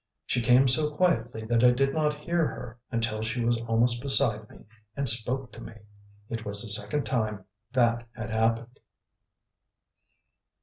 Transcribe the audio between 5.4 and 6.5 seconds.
to me. It